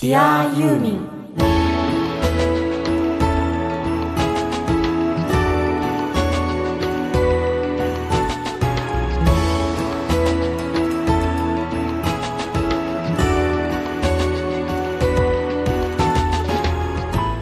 [0.00, 1.06] Dear ユーミン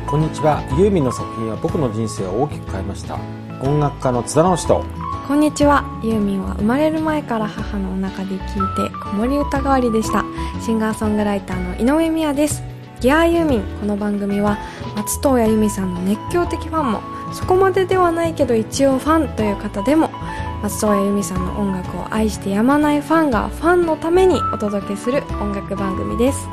[0.04, 0.60] こんにちは。
[0.76, 3.20] ユーミンの作品は僕の人生を大きく変えました。
[3.62, 4.84] 音楽家の津田直人。
[5.28, 5.84] こんにちは。
[6.02, 10.24] ユーミンは生まれる前から母のお腹で聞いて子守歌代わりでした
[10.68, 12.62] シンガーソングライターの井上美也です。
[13.00, 14.58] ギアユーミンこの番組は
[14.96, 17.00] 松任谷由実さんの熱狂的ファンも
[17.32, 20.10] そこまでではないけど一応ファンという方でも
[20.62, 26.46] 松任谷由実さんの音楽を愛してやまないファンがファンのためにお届けする音楽番組です。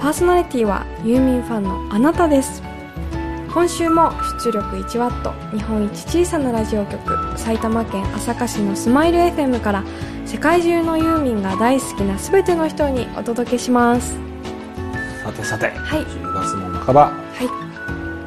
[0.00, 2.69] パーソナリティはユーミンファンのあなたです。
[3.52, 9.84] 今週も出力 1W 日本一小さなラジオ局埼玉県朝霞市のスマイル FM から
[10.24, 14.16] 世界中のユーミンが大好きな全ての人にお届けします。
[15.24, 16.02] さてさて、はい。
[16.02, 17.00] 10月も半ば。
[17.06, 17.12] は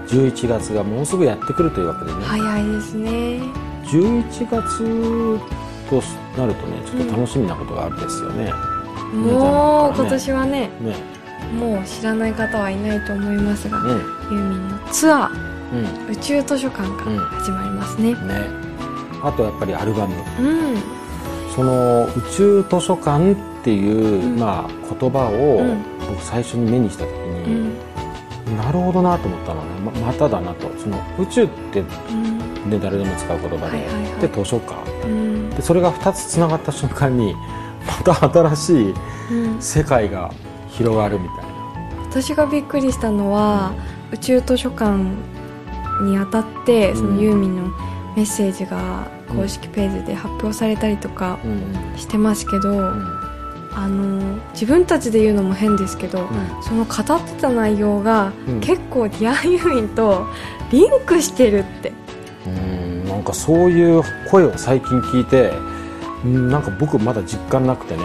[0.07, 0.09] い。
[0.09, 3.09] 11月がもうすぐやってくるというわけでね、早いですね。
[3.85, 5.39] 11月
[5.89, 6.01] と
[6.37, 8.51] なるとねちょっと楽しみなことがあるですよね、
[9.13, 10.09] もう今ね。
[10.09, 10.69] 年はね。
[10.81, 13.87] ねもう知らない方はいないと思いますが、う
[14.31, 16.11] ユーミンのツアーん。
[16.11, 18.11] 宇宙図書館が始まりますね。
[18.11, 18.35] うんね。
[19.23, 20.15] あとやっぱりアルバム。
[20.39, 20.77] うん。
[21.55, 24.39] その宇宙図書館っていう、うん。
[24.39, 25.83] まあ、言葉をうん。
[26.07, 28.57] 僕最初に目にした時うに、ん。
[28.57, 29.67] なるほどなと思ったのね。
[29.79, 30.69] ままただなと。
[30.77, 32.69] その宇宙って、うん。
[32.69, 34.21] ね、誰でも使う言葉で、はいはいはい。
[34.21, 35.07] で図書館。
[35.07, 35.49] うん。
[35.49, 37.35] でそれが2つつながった瞬間に
[37.85, 38.93] また新しい
[39.31, 39.61] うん。
[39.61, 40.31] 世界が
[40.73, 41.53] 広がるみたいな。
[42.09, 43.73] 私がびっくりしたのは
[44.11, 44.97] 宇宙図書館
[46.03, 46.97] にあたってうん。
[46.97, 47.69] そのユーミンの
[48.15, 51.97] メッセージが公式ページで発表されたりとかうん。
[51.97, 53.19] してますけど、うん。
[53.75, 56.63] あの自分たちで言うのも変ですけど、うん。
[56.63, 58.59] その語ってた内容が、うん。
[58.61, 60.27] 結構ディアユーミンと
[60.71, 61.91] リンクしてるって。
[62.45, 63.05] うん。
[63.05, 65.51] なんかそういう声を最近聞いて
[66.25, 68.03] うんなんか僕まだ実感なくてね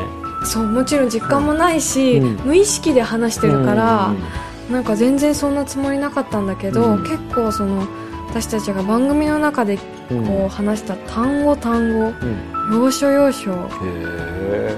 [0.48, 2.46] そうもちろん実感もないし、うん。
[2.46, 4.18] 無意識で話してるから、うん
[4.68, 7.02] なんか全然そんなつもりなかったんだけど、うん。
[7.02, 7.86] 結構その
[8.28, 9.78] 私たちが番組の中で
[10.10, 10.26] うん。
[10.26, 12.82] こう話した単語単語うん。
[12.82, 13.50] 要所要所。
[13.50, 14.76] へえ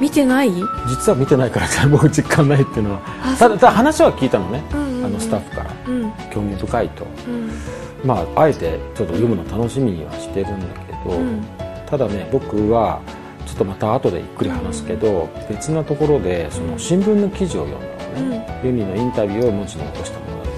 [0.00, 0.50] 見てない？
[0.88, 5.04] 実は見てないから僕実感ないっていうのはあただただ話は聞いたのね、うんうんうん。
[5.04, 5.70] あのスタッフから。
[5.86, 6.12] うん。
[6.32, 7.06] 興味深いと。
[7.28, 7.50] うん。
[8.04, 11.44] まああえてちょっと読むの楽しみにはしてるんだけど、うん。
[11.86, 13.00] ただね僕は
[13.50, 20.50] ちょっとまた後でゆっくり話すけど、別なところでその新聞の記事を読んだのね、ユミのインタビューを文字に起こしたものだ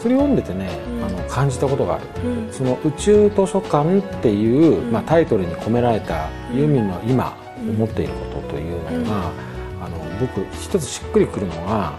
[0.00, 1.04] それを読んでてね、うん。
[1.04, 2.04] あの感じたことがある。
[2.24, 2.46] うん。
[2.46, 6.58] うんその宇宙図書館っていう、うんまあ、タイトルに込められたうん。
[6.58, 7.70] ユーミンの今うん。
[7.70, 9.06] 思っていることというのが、うん。
[9.84, 11.98] あの僕一つしっくりくるのが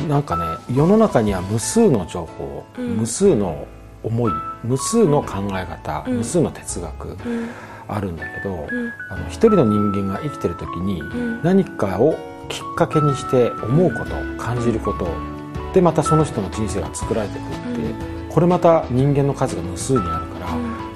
[0.00, 0.08] うん。
[0.08, 0.44] なんかね
[0.74, 2.96] 世の中には無数の情報、うん。
[2.96, 3.66] 無数の
[4.02, 4.32] 思い
[4.64, 6.16] 無数の考え方、うん。
[6.18, 7.48] 無数の哲学うん
[7.94, 8.92] あるんだけど、うん。
[9.08, 11.42] あの一人の人間が生きてる時にん。
[11.42, 12.16] 何かを
[12.48, 15.08] きっかけにして思うこと感じること
[15.72, 18.28] でまたその人の人生が作られていくって、うん。
[18.28, 20.46] これまた人間の数が無数にあるから、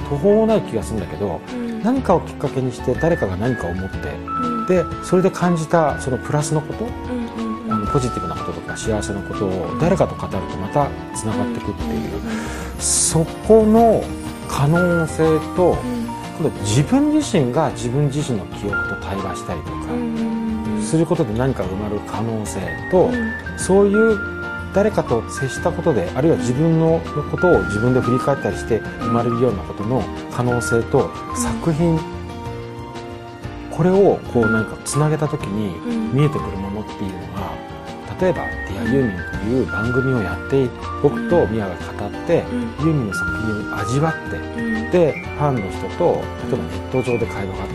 [0.09, 1.83] 途方もない気がするんだけどうん。
[1.83, 4.67] 何かをきっかけにして誰かが何かを思ってうん。
[4.67, 12.21] でそれで感じたそのプラスのこと、うんうんあのポジティブなこととか幸せなことを誰かと語るとまたつながっていくっていう、
[12.79, 14.05] そこの
[14.49, 15.77] 可能性と
[16.37, 19.77] 今度自分自身が自分自身の記憶と対話したりとか
[20.83, 23.11] することで何か生まれる可能性と、
[23.57, 24.19] そういう
[24.75, 27.01] 誰かと接したことであるいは自分の
[27.31, 30.03] ことを自分で振り返ったりして生まれるようなことの
[30.33, 31.99] 可能性と作品、
[33.71, 35.81] これをこうなんかつなげた時に
[36.13, 37.64] 見えてくるものっていうのが
[38.21, 40.69] 例えば「ディアユーミンという番組をやって
[41.03, 42.45] 僕とミヤが語って、
[42.81, 47.75] ユーミンの作品を味わってでファンの人と例えばネット上で会話があって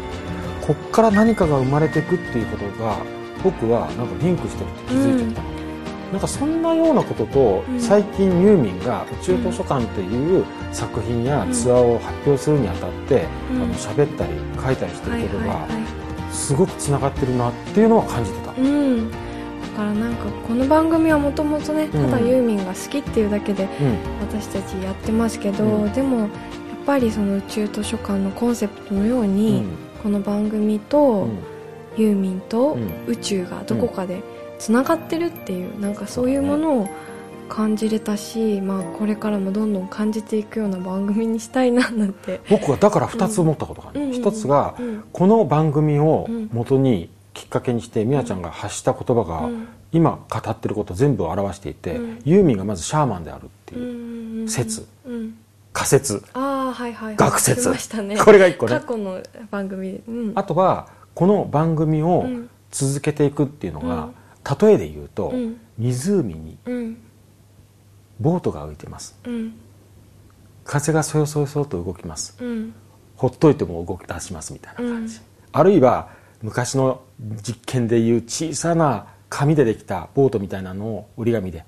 [0.66, 2.97] こっから何かが生まれていくっていうことが
[3.44, 5.50] 僕はなんかリンクしてるって気づいちゃった。
[5.50, 5.59] の、
[6.12, 7.80] なんかそんなようなこととうん。
[7.80, 14.33] 最近ユーミンが宇宙図書館っていう作品やツアーを発表するにあたって、あの喋ったり
[14.63, 15.68] 書いたりしてることが
[16.31, 18.51] すごくつながってるなっていうのは感じてた。
[18.51, 19.12] うん。
[19.12, 19.18] だ
[19.79, 23.97] からなんかこの番組はもともとねただうんユーミンが好きっていうだけでうん。
[24.19, 25.93] 私たちやってますけど、うん。
[25.93, 26.29] でもやっ
[26.85, 29.67] ぱりその宇宙図書館のコンセプトのよううに、ん。
[30.03, 31.39] この番組とうん。
[31.97, 32.91] ユーミンとうん。
[33.07, 34.21] 宇宙がどこかで
[34.57, 36.89] つながってるっていうなんかそういうものを
[37.47, 45.03] 感じれたし、まあ、これからもどんどん感じていくような番組にしたいななんて、僕はだから2つ思ったことがある、うん1つがうん。
[45.13, 46.49] この番組をうん。
[46.51, 49.67] 元にきっかけにしてみやちゃんが発した言葉がうん。
[49.91, 52.21] 今語ってること全部を表していて、うん。
[52.23, 54.87] ユーミンがまずシャーマンであるっていうう説。
[55.05, 55.35] うん。
[55.73, 56.23] 仮説。
[56.33, 57.15] ああはいはいはい。
[57.15, 57.69] 学説。
[58.03, 58.17] ね。
[58.17, 58.79] これが一個ね。
[58.79, 59.93] 過去の番組。
[59.93, 60.31] でうん。
[60.35, 62.49] あとはこの番組をうん。
[62.71, 64.67] 続けていくっていうのが、うん。
[64.67, 65.59] 例えで言うと、うん。
[65.79, 66.97] 湖にうん。
[68.19, 69.17] ボートが浮いてます。
[69.25, 69.53] うん。
[70.65, 72.37] 風がそよそよそよと動きます。
[72.39, 72.73] うん。
[73.15, 75.21] ほっといても動き出しますみたいな感じ、うん。
[75.51, 76.09] あるいは
[76.43, 81.66] 昔の実験でいう小さな紙でできたボートみたいなのを折り紙で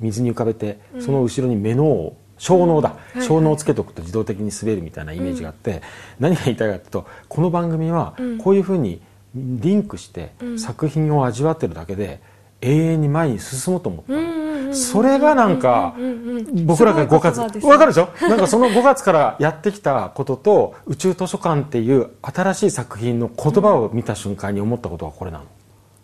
[0.00, 1.02] 水に浮かべて、うん。
[1.02, 3.20] その後ろに目のを小脳だ、うん。
[3.20, 5.82] はい小脳をつけておくと自動的に滑るみたいなイメージがあって、
[6.20, 8.38] 何が言いたいかというとこの番組はうん。
[8.38, 9.00] こういうふうに
[9.34, 10.58] リンクしてうん。
[10.58, 12.20] 作品を味わってるだけで
[12.60, 14.35] 永遠に前に進もうと思ったうん
[14.76, 15.94] それがなんか
[16.64, 17.66] 僕らが5月。
[17.66, 18.08] わかるでしょ？
[18.28, 25.44] なんかその5月からやってきたことと宇宙図書館っていう新しい作品の言葉を見た瞬間に思ったことがこれなの。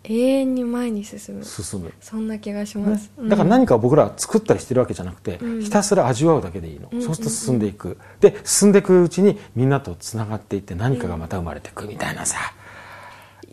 [0.05, 1.45] 永遠に前に進む。
[1.45, 1.93] 進む。
[2.01, 5.61] そんな気がします、うんだから何かを僕らは作ったりしてるわけじゃなくて、うん。
[5.61, 7.97] ひたすら味わうだけでいいの、うんそうすると進んでいく。
[8.19, 12.37] で進んでいくうちにみんなとつながっていって何かがまた生まれていくみたいなさ、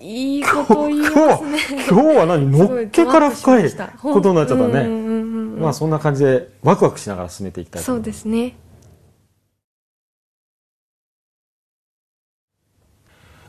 [0.02, 1.58] いいこと言い今ますね。
[1.58, 2.50] 日今日は何？
[2.50, 3.70] のっけから深い
[4.00, 8.56] ことになっちゃったね、まあそんな感じでワクワクしながら進めていきたいとそうですね。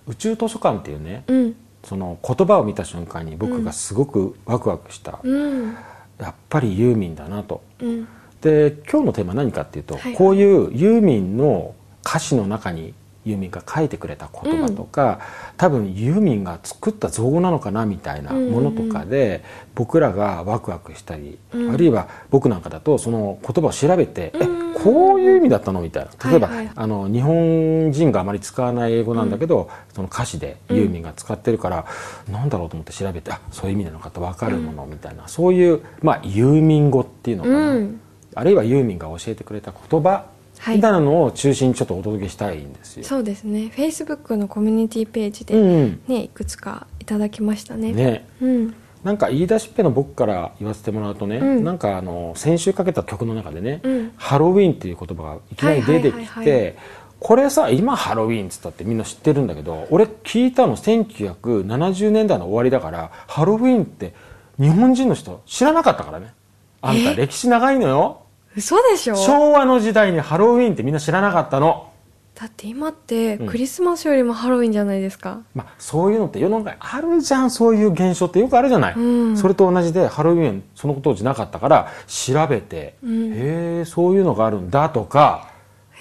[0.07, 1.55] 宇宙図書館っていうねうん。
[1.83, 5.75] その言葉を見た瞬間に僕がすごくワクワクした、うん。
[6.19, 7.63] やっぱりユーミンだなと。
[7.79, 8.07] うん。
[8.41, 10.13] で今日のテーマは何かっていうと、はいはい。
[10.15, 11.75] こういうユーミンの
[12.05, 12.93] 歌詞の中に
[13.25, 15.19] ユーミンが書いてくれた言葉とか、
[15.57, 19.43] 多分ユーミンが作った造語なのかなみたいなものとかで、
[19.75, 21.73] 僕らがワクワクしたり、うん。
[21.73, 26.29] あるいは僕なんかだとその言葉を調べて、うんえこういう意味だったのみたいな。
[26.31, 26.57] 例えば、はい。
[26.57, 31.85] はいあの日本人があまり使わない英語なんだけど、その歌詞でユーミンが使ってるから、
[32.31, 38.01] なんだろうと思って調べてあそういう意味なのかと分かるものみたいな、そういう、まあ、ユーミン語っていうのかな、うん。
[38.33, 40.25] あるいはユーミンが教えてくれた言葉
[40.61, 40.75] はい。
[40.75, 43.03] みたいなのを中心にちょっとお届けしたいんですよ。
[43.03, 43.71] そうですね。
[43.75, 47.91] Facebook のコミュニティページで、うんねいくつかいただきましたね。
[47.91, 48.27] ね。
[48.41, 48.75] うん。
[49.03, 51.63] なんか言い出しっぺの僕から言わせてもらうとね、うん。
[51.63, 54.11] なんかあの先週かけた曲の中でね、うん。
[54.15, 56.77] ハロウィーンっていう言葉がいきなり出てきて
[57.19, 64.13] これさ今ハロウィーンっつったってみんな知ってるんだけど俺聞いたの1970年代の終わりだからハロウィーンって
[64.59, 66.33] 日本人の人知らなかったからね。
[66.81, 67.15] あんたえ？
[67.15, 68.21] 歴史長いのよ
[68.55, 69.15] 嘘でしょ？
[69.15, 71.87] 昭和の時代にハロウィーンってみんな知らなかったの。
[72.33, 73.47] だって今ってうん。
[73.47, 78.99] クリスマスよりもハロウィンじゃないですか、まあ、そういうのって世の中にあるじゃんそういう現象ってよくあるじゃない、う
[79.33, 79.37] ん。
[79.37, 83.33] それと同じでハロウィーンその当時なかったから調べて、うん。
[83.33, 85.50] へえそういうのがあるんだとか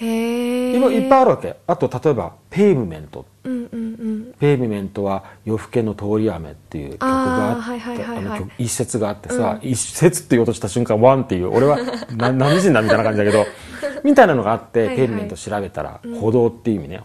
[0.01, 1.55] へえ今いっぱいあるわけ。
[1.67, 4.33] あと例えば「ペイブメント」うんうんうん。
[4.39, 11.77] ペイブメントは夜更けの通り雨っていう曲があってあ一節があってさ、一節って言おうとした瞬間ワンっていう俺は
[12.15, 13.45] な何人だみたいな感じだけど
[14.03, 17.03] みたいなのがあってペイブメント調べたら歩道っていう意味ね、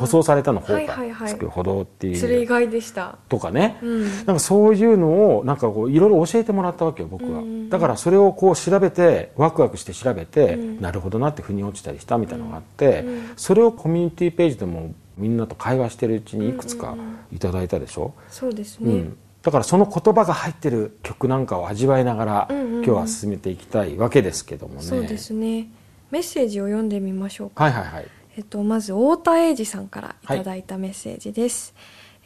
[0.00, 0.96] 舗装されたの方はいが
[1.26, 2.12] つく歩道っていう。
[2.12, 3.18] 意味そでれ意外でした。
[3.28, 4.02] とかね、うん。
[4.02, 10.80] なんかそういうのをなんかこういろいろ教えてもらったわけよ僕は、うんだからそれをこう調べてワクワクして調べて、うん。
[10.80, 16.96] なるほどなって腑に落ちたりしたみたいなのがあって、うんそれをコミュニティページでもみんなと会話してるうちにいくつか
[17.32, 19.16] いただいたでしょ、そうですね、うん。
[19.42, 24.82] だからその言葉が入ってる曲なんかを味わいながら、今日は進めていきたいわけですけどもね。
[24.82, 25.68] そうですね
[26.12, 27.64] メッセージを読んでみましょうか。
[27.64, 28.08] はいはいはい。
[28.36, 31.74] えっと、まず太田英二さんからいただいたメッセージです、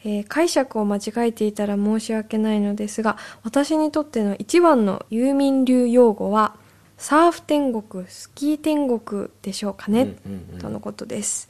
[0.05, 6.55] えー解釈を間違えていたら申し訳ないのですが私にとっての一番のユーミン流用語は
[6.97, 10.59] サーフ天国スキー天国でしょうかね、うんうんうん。
[10.59, 11.49] とのことです、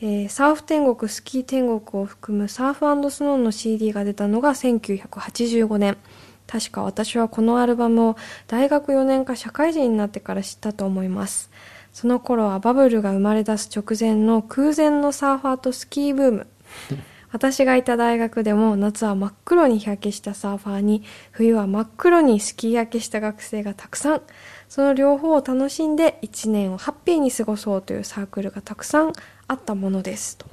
[0.00, 5.96] えーサーフ天国スキー天国を含むサーフスノーの CD が出たのが1985年。
[6.46, 8.16] 確か私はこのアルバムを
[8.46, 11.50] 大学4年か社会人になってから知ったと思います
[11.94, 16.46] その頃はバブルが生まれ出す直前の空前のサーファーとスキーブーム。
[17.30, 24.22] 私がいた大学でも夏は真っ黒に日焼けしたサーファーに冬は真っ黒にスキー焼けした学生がたくさん。
[24.68, 29.12] その両方を楽しんで1年をハッピーに過ごそうというサークルがたくさん
[29.46, 30.46] あったものですと。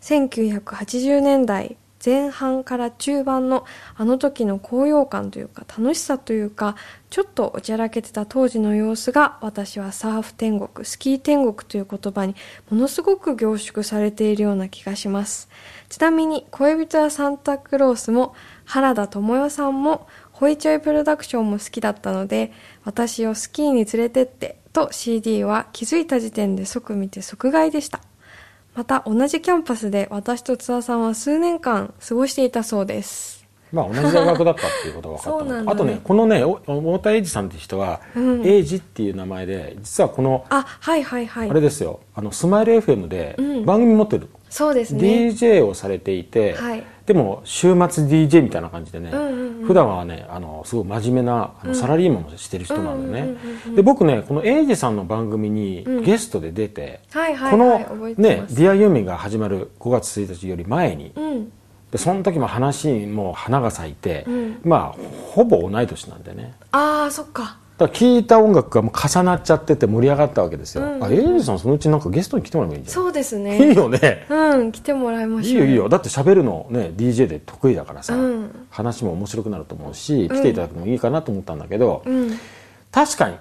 [0.00, 6.76] 1980年代前半から中盤のあの時の高揚感というか楽しさというか
[7.10, 12.34] ちょっとおちゃらけてた当時の様子が私はサーフ天国スキー天国という言葉に
[12.70, 15.48] ものすごく凝縮されているような気がします。
[15.88, 22.52] ちなみに恋人やサンタクロースも原田知世さんもホイチョイプロダクションも好きだったので
[22.84, 28.00] 私をスキーに連れてってと CD は気づいた時点で即見て即買いでした。
[28.74, 33.46] また同じキャンパスで私と津田さんは数年間過ごしていたそうです。
[33.70, 35.64] まあ同じ大学だったっていうことが分かった ね。
[35.66, 38.42] あとねこのねお太田英二さんって人は、うん。
[38.46, 41.50] 英二っていう名前で実はこのあはいはいはい。
[41.50, 42.00] あれですよ。
[42.14, 43.64] あのスマイル FM でうん。
[43.66, 45.02] 番組持ってる、そうですね。
[45.02, 49.66] DJ をされていて、はいでも週末 DJ みたいな感じでね、うんうんうん。
[49.66, 53.74] 普段はねあのすごい真面目なあのサラリーマンをしてる人なんでね、うんうんうんうん。
[53.76, 56.02] で僕ねこの英二さんの番組にうん。
[56.04, 58.56] ゲストで出て、はいはいこのはい覚えてね「ます。
[58.56, 61.52] ディアユーミンが始まる5月1日より前にうん。
[61.90, 64.60] でその時も話にもう花が咲いて、うん。
[64.64, 65.02] まあ
[65.34, 66.54] ほぼ同い年なんでね。
[66.70, 71.04] ああそっかだから聴いた音楽がもう重なっちゃってて盛り上がったわけですよ、うん。
[71.04, 74.26] あ英二さんそのうちなんかゲストに来てもらえばいいんじゃそうですないいよね。
[74.28, 75.52] うん来てもらいましょう。
[75.52, 75.88] いいよいいよ。
[75.88, 78.66] だって喋るのね DJ で得意だからさ、うん。
[78.70, 82.38] 話も面白くなると思うし来ていただくのもいいかなと思ったんだけど、うん。
[82.90, 83.36] 確かに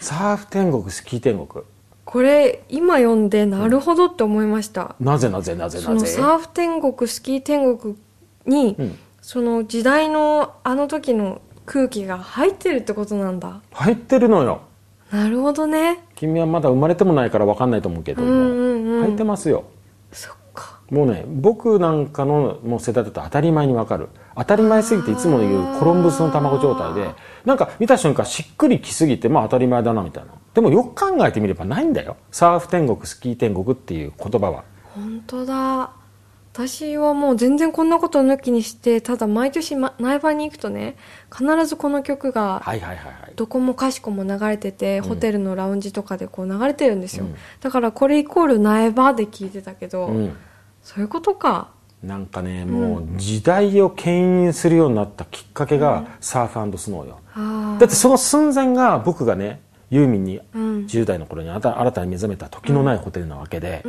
[0.00, 1.64] サーフ天国スキー天国。
[2.04, 7.96] これ今読んでなるほどって思いました、なぜなぜなぜそのなぜサーフ天国スキー天国
[8.46, 8.98] に、うん。
[9.20, 13.60] その時代のあの時の空気が入ってるってことなんだ。
[13.72, 14.62] 入ってるのよ。
[15.12, 16.00] なるほどね。
[16.14, 19.64] 君はまだ生まれてもないから分かんないと思うけども、うんうんうん入ってますよ。
[20.10, 20.80] そっか。
[20.90, 24.08] もうね僕なんかのもう世代だと当たり前に分かる。
[24.34, 27.10] 当たり前すぎていつも言うコロンブスの卵状態で
[27.44, 30.32] なんか見た瞬間しっくりきすぎてまあ当たり前だなみたいな。
[30.54, 32.16] でもよく考えてみればないんだよ。
[32.30, 34.64] サーフ天国スキー天国っていう言葉は。
[34.94, 35.90] 本当だ
[36.58, 40.96] 私はもう全然こんなこと抜きにしてただ毎年、ま、苗場に行くとね
[41.32, 43.32] 必ずこの曲がはいはいはいはい。
[43.36, 47.36] どこもかしこも流れてて、ホテルのラウンジとかでこう流れてるんですよ、うん。
[47.60, 50.36] だからこれイコール苗場で聞いてたけど、うん。
[50.82, 51.70] そういうことか。
[52.02, 60.78] なんかねもう時代を牽引するようになったきっかけがサーフスノーよ、あだってその寸前が僕がねユーミンにうん。
[60.86, 63.84] 10代の頃に新た新たに目覚めた時のないホテルなわけで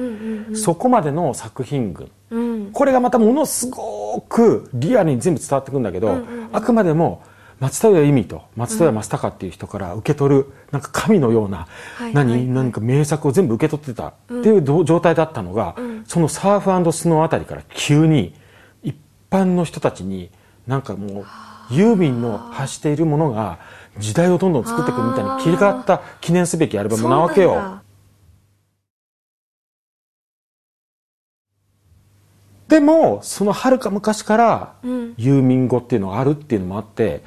[0.53, 2.11] そこまでの作品群。
[2.29, 2.71] うん。
[2.71, 6.17] これがまたものすごくリアルに全部伝わってくるんだけど、
[6.51, 7.23] あくまでも
[7.59, 16.03] 松任谷由実と松任谷正隆っていう人から受け取る、なんか神のような、はい何、何か名作を全部受け取ってたっていうど状態だったのが、うん。
[16.05, 18.33] そのサーフスノーあたりから急に
[18.83, 18.95] 一
[19.29, 20.31] 般の人たちに
[20.67, 21.25] なんかもう
[21.71, 23.59] ユーミンの発しているものが
[23.97, 27.79] 時代をどんどん作っていくみたいに切り替わった記念すべきアルバムなわけよ。
[32.67, 35.13] でもそのはるか昔からうん。
[35.17, 37.23] ユーミン語っていうのがあるっていうのもあって、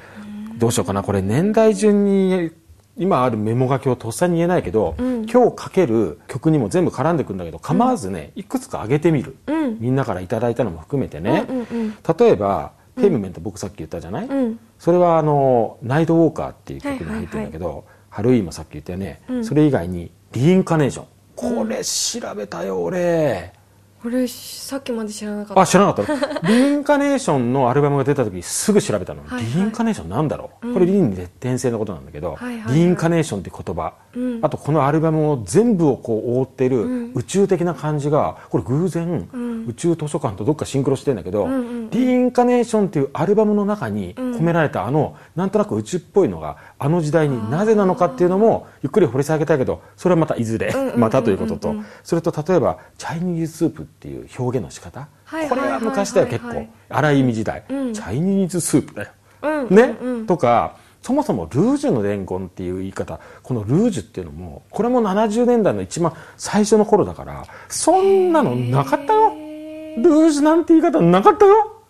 [0.57, 2.51] どうしようかなこれ年代順に
[2.95, 5.25] 今あるメモ書きをとっさに言えないけど、うん。
[5.25, 9.77] 今日かける曲にも全部絡んでくるんだけど構わずね、いくつか上げてみる、うん。
[9.81, 11.97] みんなからいただいたのも含めてね、うんうんうん。
[12.17, 14.59] 例えば「ペイメメント」僕さっき言ったじゃない、うん。
[14.79, 19.45] それはあの「ナイトウォーカー」っていう曲に入ってるんだけど、ハロウィーンもさっき言ったよね、うん。
[19.45, 23.53] それ以外に「リインカネーション」これ調べたよ俺。
[24.03, 25.61] これさっきまで知らなかった。
[25.61, 26.13] あ知らなかった。
[26.13, 29.53] の リインカネーションのアルバムが出た時にすぐ調べたの、はいはい。
[29.53, 30.73] リインカネーションなんだろう、うん。
[30.73, 32.75] これリインで転生のことなんだけど、はいはいはい。
[32.75, 34.39] リインカネーションって言葉、うん。
[34.41, 37.11] あとこのアルバムを全部をこう覆っているうん。
[37.15, 39.65] 宇宙的な感じがこれ偶然、うん。
[39.69, 41.89] 宇宙図書館とどっかシンクロしてるんだけど、うんうんうん。
[41.89, 51.75] リインカネーションっていうアルバムの中に込められたあの、なんとなく宇宙っぽいのがあの時代になぜなのかっていうのもゆっくり掘り下げたいけどそれはまたいずれ、うんうんうんうんまたということと。
[52.03, 56.67] それと例えばチャイニーズスープっていう表現の仕方、はいこれは昔だよは結構。
[56.89, 57.93] 荒い意味時代、うん。
[57.93, 59.11] チャイニーズスープだよ、
[59.43, 59.75] うん。
[59.75, 63.19] ね、うんうんとかそもそもルージュの伝言っていう言い方。
[63.43, 69.29] このルージュっていうのもこれも70年代の一番最初の頃だからそんなのなかったよ。
[69.29, 71.83] ルージュなんて言い方なかったよ。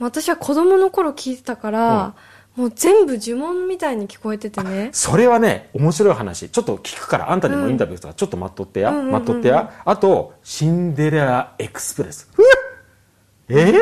[0.00, 2.14] 私は子供の頃聞いてたから、
[2.58, 4.90] もう全部呪文みたいに聞こえててね。
[4.92, 6.50] それはね面白い話。
[6.50, 9.82] ちょっと聞くからあんたにもインタビューとかちょっと待っとってや、待っとってや。
[9.84, 12.28] あとシンデレラエクスプレス。
[13.48, 13.54] え？
[13.54, 13.74] ー、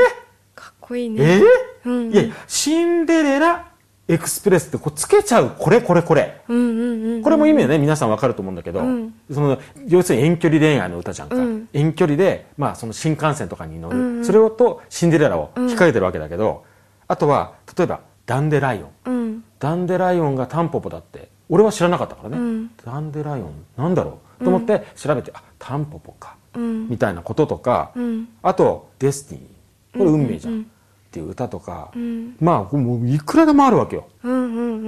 [0.54, 1.40] かっこいいえね。
[1.40, 1.42] ー
[1.87, 2.12] うんうん。
[2.12, 3.73] いやシンデレラ
[4.09, 5.56] エクスプレスってこうつけちゃう。
[5.59, 6.42] これこれこれ。
[6.47, 9.14] これも意味はね皆さんわかると思うんだけど、うん。
[9.33, 11.68] その要するに遠距離恋愛の歌じゃんか、うん。
[11.73, 14.25] 遠距離で、まあ、その新幹線とかに乗る、うんうん。
[14.26, 16.66] それをとシンデレラを引っ掛けてるわけだけど、
[17.09, 18.91] あとは例えば dandelion。
[19.04, 19.45] うん。
[19.59, 21.28] dandelion がタンポポだって。
[21.49, 22.71] 俺は知らなかったからね、うん。
[22.85, 23.65] dandelion。
[23.76, 24.45] なんだろう？
[24.45, 26.37] と思って調べて、あタンポポか。
[26.54, 26.88] うん。
[26.88, 28.28] みたいなこととか、うん。
[28.42, 30.71] あと「デスティニー」これ運命じゃん、うんうんうん
[31.17, 32.37] っていう歌とか、うん。
[32.41, 34.09] まあもういくらでもあるわけよ。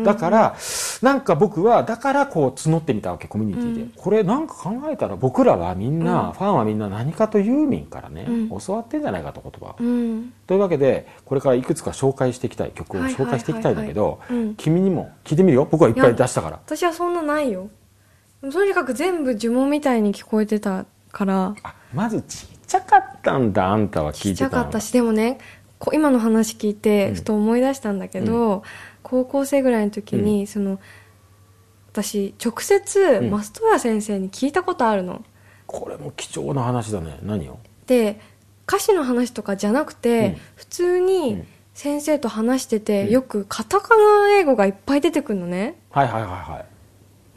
[0.04, 0.56] だから、
[1.00, 3.92] なんか僕はだからこう募ってみたわけコミュニティで、うん。
[3.96, 6.32] これなんか考えたら僕らはみんな、うん。
[6.32, 8.60] ファンはみんな何かとユーミンからね、うん。
[8.60, 9.74] 教わってんじゃないかと言葉。
[10.46, 14.20] というわけでこれからいくつか紹介していきたい曲を紹介していきたいんだけど
[14.58, 15.66] 君にも聞いてみるよ。
[15.70, 16.60] 僕はいっぱい出したから。
[16.66, 17.70] 私はそんなないよ。
[18.52, 21.54] とにかく全部呪文みたいに聞こえてたから。
[21.62, 25.38] あまずちっちゃかったんだあんたは聞ちっちゃかったしでもね
[25.78, 27.14] こ今の話聞いてうん。
[27.14, 28.62] ふと思い出したんだけど、
[29.02, 30.80] 高校生ぐらいの時に、その
[31.92, 33.30] 私直接ん。
[33.30, 35.24] 増戸谷先生に聞いたことあるの。
[35.66, 37.18] これも貴重な話だね。
[37.22, 37.58] 何を？
[37.86, 38.20] で
[38.66, 40.36] 歌詞の話とかじゃなくて、うん。
[40.56, 41.46] 普通うにん。
[41.74, 43.10] 先生と話してて、うん。
[43.10, 45.78] よくカタカナ英語がいっぱい出てくるのね。
[45.90, 46.64] はいはいはいはい。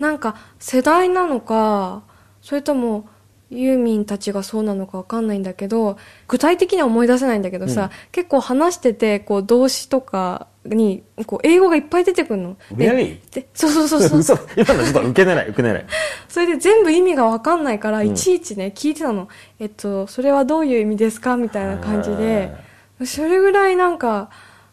[0.02, 2.02] なんか世代なのか
[2.42, 3.08] それとも
[3.51, 7.89] ユーミンたちがそうなのかわかんないんだけど具体的には思い出せないんだけどさ、うん。
[8.12, 12.58] 結構話しててこう動詞とかにこう英語がいっぱい出てくるの。
[12.72, 13.20] で
[13.53, 14.20] そうそうそうそう。
[14.20, 14.39] 嘘。
[14.55, 15.86] 今のちょっと受け狙い受け狙い。
[16.29, 18.08] それで全部意味がわかんないから、ん。
[18.08, 19.27] いちいちね聞いてたの。
[19.60, 22.72] えっとそれはどういう意味ですかみたいな感じで。
[23.05, 24.29] それぐらいなんか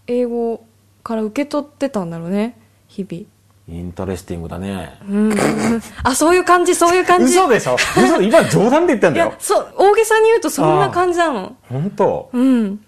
[0.07, 0.65] 英語
[1.03, 3.25] から受け取ってたんだろうね日々
[3.69, 4.99] interesting だね。
[5.09, 5.35] うん。
[6.03, 7.35] あそういう感じそういう感じ。
[7.35, 7.77] 嘘でしょ？
[7.97, 9.27] 嘘今冗談で言ってんいだよ。
[9.27, 11.55] やそう大げさに言うとそんな感じなの。
[11.69, 12.31] 本当？
[12.33, 12.81] うん。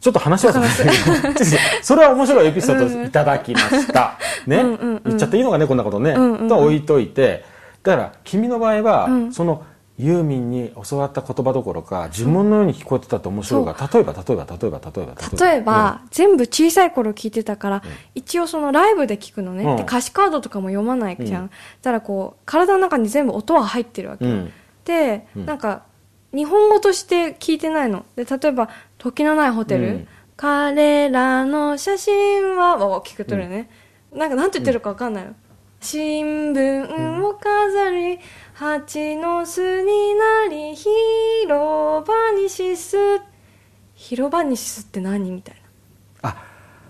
[0.00, 0.68] ちょっと話はそれ
[1.82, 4.18] それは面白いエピソードいただきました。
[4.46, 6.14] ね、言っちゃっていいのかね、こんなことね。
[6.48, 7.42] と置いといて、
[7.82, 9.32] だから君の場合は、うん。
[9.32, 9.64] その
[9.96, 17.82] ユーミンに教わった言葉どころか、呪文のように聞こえてたって面白いが、例えば、例えば、例えば、例えば、例えば、全部小さい頃聞いてたから、
[18.14, 19.76] 一応そのライブで聞くのね、うん。
[19.76, 21.48] で歌詞カードとかも読まないじゃん、うん。
[21.48, 24.52] だからこう体の中に全部音は入ってるわけ、うん、うん。
[24.84, 25.46] で、うん。
[25.46, 25.84] なんか
[26.32, 28.04] 日本語として聞いてないの。
[28.16, 30.08] で例えば「時のないホテル」うん。
[30.36, 33.70] 彼らの写真は」は聞くとるよね、
[34.12, 35.34] なんかなんて言ってるか分かんないの、
[35.80, 38.18] 新聞を飾り、
[38.56, 42.96] 蜂の巣になり広場にしす
[43.96, 45.56] 広場にしすって何みたい
[46.22, 46.30] な。
[46.30, 46.36] あ、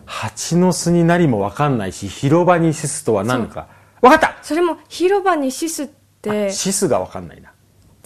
[0.04, 3.68] 蜂の巣になりもわかんないし、広場にシスとは何か。
[4.02, 4.36] わかった！
[4.42, 5.86] それも広場にしすっ
[6.20, 6.52] て。
[6.52, 7.50] シスがわかんないな。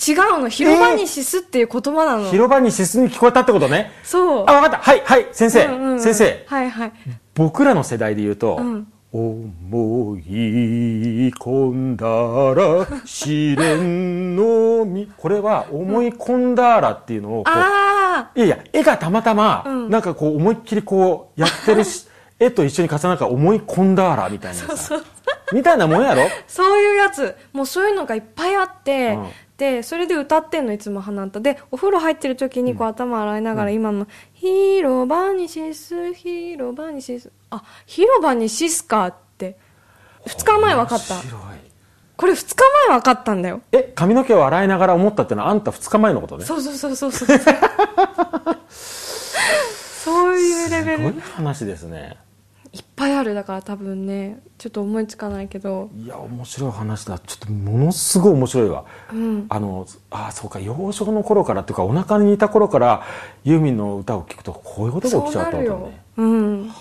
[0.06, 0.48] 違うの。
[0.48, 3.90] 広場にしすっていう言葉なの、広場にシスに聞こえたってことね。
[4.04, 4.44] そう。
[4.46, 4.78] あ、わかった。
[4.78, 6.00] はい、はい、先生、うんうんうん。
[6.00, 6.44] 先生。
[6.46, 6.92] はいはい。
[7.34, 12.06] 僕らの世代で言うと、うん思い込んだ
[12.54, 15.10] ら試練のみ。
[15.16, 19.90] これは思い込んだらっていうのをこう、あいやいや絵がたまたま、うん。
[19.90, 22.06] なんかこう思いっきりこうやってるし
[22.38, 25.00] 絵と一緒に重なるから思い込んだらみたいなさ
[25.52, 26.22] みたいなもんやろ？
[26.22, 27.34] あ そういうやつ。
[27.52, 29.26] もうそういうのがいっぱいあって、うん。
[29.58, 39.56] でそれで歌ってんのいつも花歌でお風呂入ってる時にこう頭洗いながら今の「広場にしす広場にしす」あ広場にしすかって。
[40.26, 41.14] 2日前分かった。
[41.14, 41.42] 面白い。
[42.16, 42.56] これ2日
[42.88, 43.62] 前分かったんだよ。
[43.70, 46.44] え髪の毛を洗いながら思ったってのはあんた2日前のことね。
[46.44, 47.28] そうそうそうそうそう。
[48.68, 50.98] そういうレベル。
[50.98, 52.16] すごい話ですね。
[52.72, 54.40] いっぱいあるだから多分ね。
[54.58, 55.90] ちょっと思いつかないけど。
[55.96, 57.18] いや面白い話だ。
[57.20, 58.84] ちょっとものすごい面白いわ。
[59.12, 59.46] うん。
[59.48, 60.58] あのあそうか。
[60.58, 63.02] 幼少の頃からっていうかお腹にいた頃から
[63.44, 66.02] ユーミンの歌を聴くとこういうことが起きちゃったんだね。
[66.16, 66.72] うん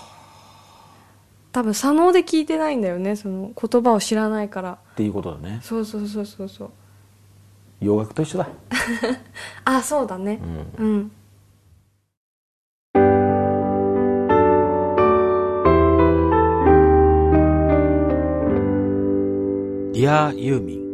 [1.52, 4.78] 多分左脳で聞いてないんだよねその言葉を知らないから。
[4.92, 5.60] っていうことだね。
[5.62, 6.70] そうそうそうそうそう。
[7.80, 8.48] 洋楽と一緒だ。
[9.64, 10.40] あそうだね。
[10.78, 10.84] うん。
[10.84, 11.10] うん。
[19.98, 20.88] ディアユーミン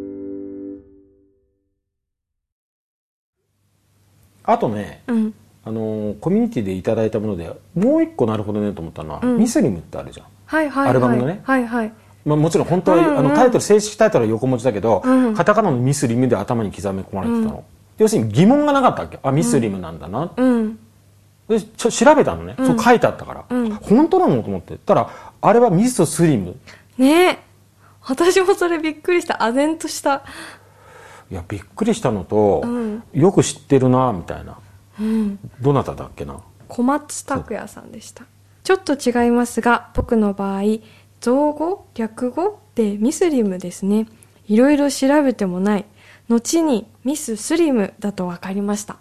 [4.45, 5.35] あとねうん。
[5.67, 9.39] あのコミュニティでいただいたものでもう一個なるほどねと思ったのは、うん。
[9.39, 10.91] ミスリムってあるじゃん、はいはいはい。
[10.91, 11.41] アルバムのね。
[11.45, 11.93] はいはい。
[12.25, 13.19] まあ、もちろん本当は、うんうん。
[13.19, 15.35] あのタイトル正式タイトルは横文字だけど、うん。
[15.35, 17.65] カタカナのミスリムで頭に刻み込まれてたの、
[17.99, 19.19] 要するに疑問がなかったわけ。
[19.23, 20.79] あミスリムなんだな、うん。
[21.49, 23.71] でちょ調べたのね、そう書いてあったから、うん。
[23.75, 24.77] 本当なのと思って。
[24.79, 26.57] たらあれはミスとスリム。
[26.97, 27.39] ねえ。
[28.07, 29.35] 私もそれびっくりした。
[29.35, 30.25] 唖然とした。
[31.31, 33.03] いやびっくりしたのと、うん。
[33.13, 34.59] よく知ってるなみたいな。
[35.01, 35.39] うん。
[35.61, 36.37] どなただっけな。
[36.69, 38.25] 小松拓也さんでした
[38.65, 40.63] ちょっと違いますが僕の場合
[41.21, 44.09] 造語略語でミスリムですね。
[44.47, 45.85] いろいろ調べてもない。
[46.29, 48.97] 後にミススリムだと分かりました。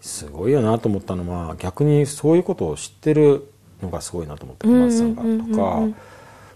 [0.00, 3.50] すごいよなと思ったのは逆にそういうことを知ってる
[3.82, 5.22] のがすごいなと思って松さんが。
[5.22, 5.98] とか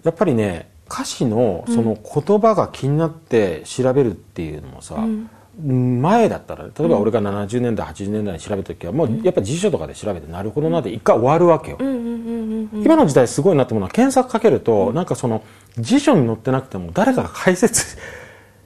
[0.05, 5.31] やっぱりね歌詞のその言葉が気になって調べるっていうのもさ、うん
[5.61, 12.85] 前だったら例えば俺が70年代80年代に調べた時はもうやっぱ辞書とかで調べてなるほどなって一回終わるわけよ、うんうんうんうんうん。
[12.85, 15.43] 今の時代すごいなって思うのは検索かけると、なんかその
[15.79, 17.97] 辞書に載ってなくても誰かが解説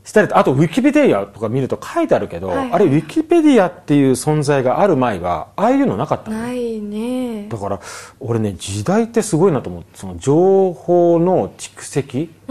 [0.05, 2.73] したりとあとウィキペディアとか見ると書いてあるけど、はいはい。
[2.73, 6.37] あれウィキペディアっていう存在がある前はああいうのなかったの。
[6.39, 7.49] ねないね。
[7.49, 7.81] だから
[8.19, 9.85] 俺ね時代ってすごいなと思う。
[9.95, 12.42] その情報の蓄積うんうんうんうん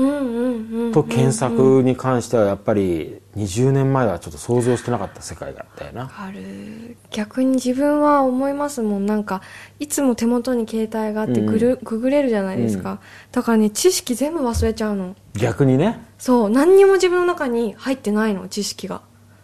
[0.93, 6.11] と検索に関してはやっぱり20年前はちょっと想像してなかった世界があったよな。
[6.17, 6.97] ある。
[7.09, 9.05] 逆に自分は思いますもん。
[9.05, 9.41] なんか
[9.79, 12.99] いつも手元に携帯があってぐる、ググれるじゃないですか、
[13.31, 15.15] だからね知識全部忘れちゃうの。
[15.33, 15.99] 逆にね。
[16.17, 16.49] そう。
[16.49, 19.01] 何にも自分の中に入ってないの知識が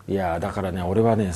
[0.08, 1.34] いやだからね俺はね、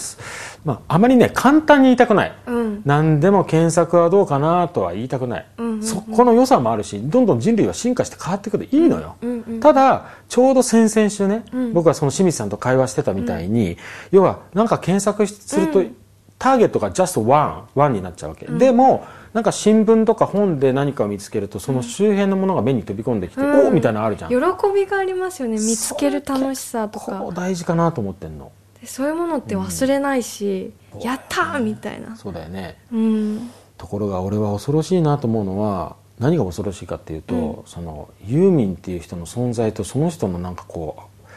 [0.63, 2.81] まあ、あまりね簡単に言いたくない、うん。
[2.85, 5.83] 何でも検索はどうかなとは言いたくない、うんうんうん。
[5.83, 11.73] そこの良さもあるしどんどん人類は進化して変わってくるいいのよ、うんうんただちょうど先々週ね、うん。
[11.73, 13.77] 僕はその清水さんと会話してたみたいに、
[14.11, 15.95] 要はなんか検索すると、うん。
[16.39, 23.67] ターゲットが just one one になっちゃうわけ、でもなんか新聞とか本で何かを見つけるとその周辺のものが目に飛び込んできて、うん。
[23.67, 24.29] おみたいなのあるじゃん。
[24.29, 24.37] 喜
[24.73, 25.55] びがありますよね。
[25.57, 32.15] 見つける楽しさとこかう大事かなと思ってんのでそういうものって忘れないし、やったーみたいな。
[32.15, 32.77] そうだよね。
[32.91, 33.51] うん。
[33.77, 37.63] ところが俺は恐ろしいなと思うのは何が恐ろしいかっていうと、うん。
[37.65, 41.27] そのユーミンっていう人の存在とその人のなんかこう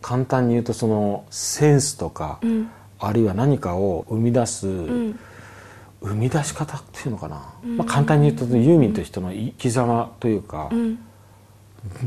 [0.00, 2.70] 簡単に言うとそのセンスとか、うん。
[2.98, 4.70] あるいは何かを生み出す、う
[5.10, 5.18] ん。
[6.00, 7.76] 生み出し方っていうのかな、うん。
[7.76, 10.98] まあ、簡単に言うとユーミンという人の生き様というか、うん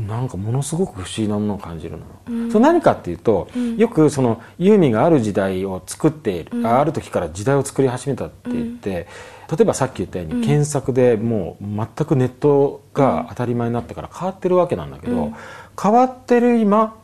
[0.06, 1.98] なんかものすごく不思議なものを感じるの。
[1.98, 2.50] よ、うん。
[2.50, 3.76] それ何かっていうと、うん。
[3.76, 6.66] よくそのユーミンがある時代を作っている、うん。
[6.66, 9.06] あある時から時代を作り始めたって言って、
[9.50, 10.40] 例えばさっき言ったように、うん。
[10.42, 15.34] 検索でもう全くネットが当たり前になってから変わってるわけなんだけど、うん。
[15.80, 16.96] 変わってる今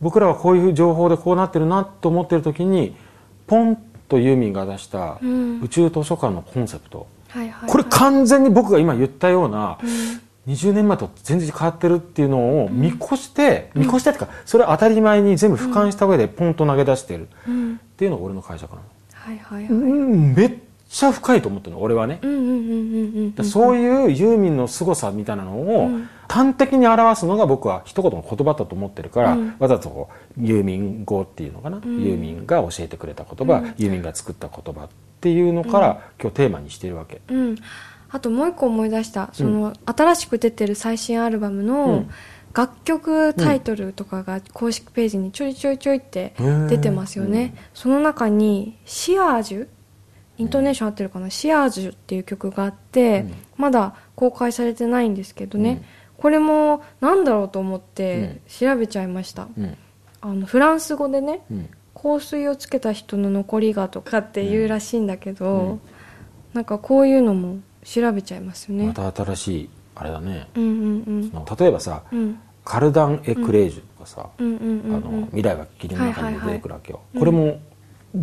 [0.00, 2.94] 僕らはこういう情報でこうなってるなと思ってる時に
[3.46, 3.76] ポン
[4.08, 5.60] とユーミンが出したうん。
[5.60, 7.70] 宇宙図書館のコンセプト、はいはいはい。
[7.70, 17.28] これ完全に僕が今言ったような、うん20年前と全然変わってるっていうのを見越して、見越してっていうかそれ当たり前に全部俯瞰した上でポンと投げ出してる。
[17.28, 17.80] っうん。
[17.96, 18.80] ていうのが俺の解釈な。
[18.80, 20.52] の、はいはいはい、うん、めっ
[20.88, 22.18] ちゃ深いと思ってるの俺はね、
[23.42, 26.08] そういうユーミンの凄さみたいなのをうん。
[26.28, 29.54] 端的に表すのが僕は一言の言葉だと思ってるから、うん。
[29.58, 30.08] わざと
[30.38, 31.82] ユーミン語っていうのかな、ん。
[31.82, 33.74] ユーミンが教えてくれた言葉、うん。
[33.78, 34.88] ユーミンが作った言葉っ
[35.20, 37.56] ていうのから、今日テーマにしてるわけ、うん、
[38.10, 42.10] あともう一個思い出したその、新しく出てる最新アルバムうのん。
[42.54, 46.34] 楽曲タイトルとかが公式ページにちょいちょいちょいって
[46.68, 49.68] 出てますよね、その中に「シアージュ」
[50.38, 53.34] イントネーション合ってるかな「シアージュ」っていう曲があって、うん。
[53.58, 55.82] まだ公開されてないんですけどね、
[56.16, 59.76] これもなんだろうと思って調べちゃいました、うん。
[60.20, 61.68] あのフランス語でねうん。
[61.94, 65.80] 香水をつけた人の残りがとかって言うらしいんだけど、うん。
[66.54, 70.48] なんかこういうのも調べちゃいますよね、また新しいあれだね。
[70.54, 72.18] うんうん例えばさ、うん。
[72.18, 77.58] うんカルダン・エクレージュとかさ、うんうんうんあの未来は霧の中に出てくるわけよ、いはいこれも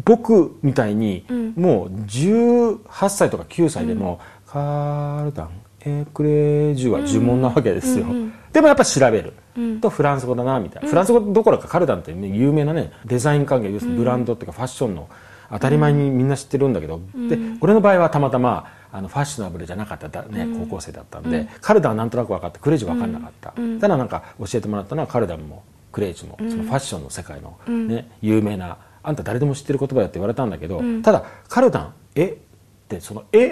[0.06, 1.54] 僕みたいに、うん。
[1.56, 5.49] もう18歳とか9歳でも、カルダン・
[5.80, 8.34] エクレージュは呪文なわけですよ、うんうん。
[8.54, 9.82] でもやっぱ調べる、うん。
[9.82, 15.10] とフランス語だなみたいな、フランス語どころかカルダンって、ね、有名なねデザイン関係要するにブランドっていうかファッションの
[15.49, 16.99] 当たり前にみんな知ってるんだけど、
[17.30, 23.79] で俺の場合はたまたまあのファッショナブルじゃなかっただ、ね高校生だったんで、カルダンはなんとなく分かってクレイジュ分かんなかった、うん。
[23.79, 31.01] ただなんか教えてもらったのはカルダンもクレイジュもそのファッションの世界の、ね有名なあんた誰でも知ってる言葉だって言われたんだけど、ん。
[31.01, 32.27] ただカルダン「え？
[32.27, 33.47] ってその「え？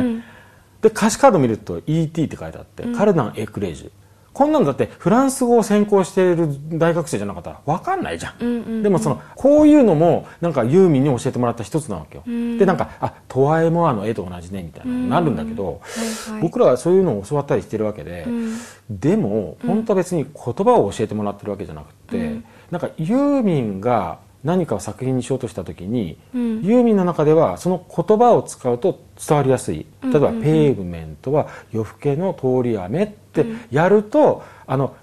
[0.00, 0.22] ん。
[0.80, 3.90] で歌詞カード見ると「ET」って書いてあって、カルダン・エクレージュ
[4.38, 6.48] こんなのだってフランス語を専攻している
[6.78, 8.82] 大学生じゃなかったら分かんないじゃん、うんうんうん。
[8.84, 12.56] でもそのこういうのもなんかユーミンに教えてもらった一つなわけよ、ん。
[12.56, 16.42] でなんか「あトワエモアの絵と同じね」みたいななるんだけど、はいはい。
[16.42, 18.54] 僕らはそういうのを教わったりしてるわけで、うん。
[18.88, 22.44] でも本当は別に言葉を教えてもらってるわけじゃなくて、うん。
[22.70, 26.62] なんかユーミンが何かを作品にしようとした時に、うん。
[26.62, 29.84] ユーミンの中ではその言葉を使うと伝わりやすい。
[30.04, 30.36] 例えば「うんうん。
[30.36, 33.08] うんペーブメントは夜更けの通り雨」っ
[33.44, 34.96] てやると、あの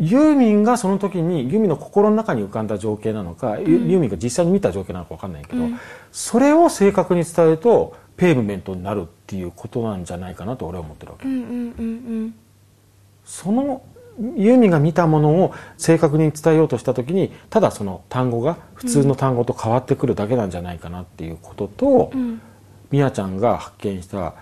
[0.00, 5.78] ユーミンがその時にユーミンの心の中に浮かんだ情景なのか、ユユーミンが実際に見た情景なのか分かんないけど、うん。
[6.12, 11.26] それを正確に伝えるとペーブメントになるっていうことなんじゃないかなと俺は思ってるわけ。
[11.26, 11.44] うんうんう
[11.82, 12.34] ん
[13.24, 13.82] その
[14.36, 22.40] ユーミンが見たものを正確に伝えようとした時にただその単語が普通の単語と変わってくるだけなんじゃないかなっていうことと、うん。
[22.90, 24.34] うちゃんが発見した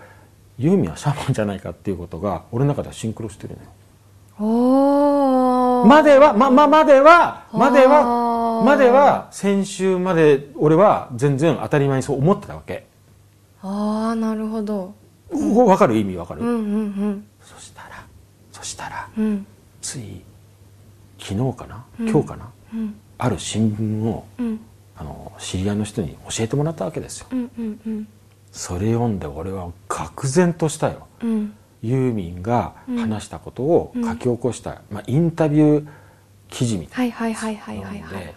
[0.57, 3.69] ユーミンはシャーマンじゃないかっていうことが俺の中ではシンクロしてるのよ。
[4.39, 5.87] おー。
[5.87, 12.85] まではまままではまであはーまでは先週まで俺は全然当たり前にそう思ってたわけ。
[13.61, 14.93] ああなるほど。
[15.31, 15.97] わかる？
[15.97, 18.05] 意味わかる、うんうんそしたら
[18.51, 19.47] そしたらうんうん。
[19.81, 20.21] つい
[21.19, 22.09] 昨日かな、うん。
[22.09, 22.49] 今日かな？
[22.73, 22.95] うん。
[23.17, 24.59] ある新聞をうん。
[24.99, 27.27] あの知り合いの人に教えてもらったわけですよ。
[27.31, 28.07] うんうんうん
[28.57, 31.07] それ読んで俺は愕然としたよ。
[31.23, 31.53] うん。
[31.83, 35.87] ユーミンが話したことをうん書き起こした、まあ、インタビュー
[36.49, 38.25] 記事みたいはいはいはいはいはいはいはい。
[38.25, 38.31] な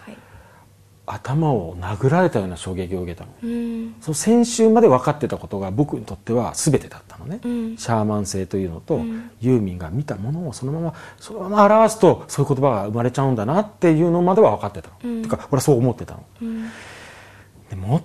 [1.07, 3.31] 頭を殴られたような衝撃を受けたの。
[3.43, 3.95] うん。
[4.01, 7.77] その先週まで分かってたことが僕にとっては全てだったのね、うん。
[7.79, 9.31] シャーマン性というのと、うん。
[9.41, 15.23] ユーミンが見たものをそのままそのまま表すとそういう言葉が生まれちゃうんだなっていうのまでは分かってたの、うん。
[15.23, 16.25] てか俺はそう思ってたの。
[16.43, 16.69] うん。
[17.71, 18.03] でもっ